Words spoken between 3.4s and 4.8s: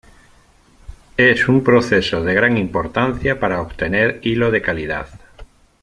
obtener hilo de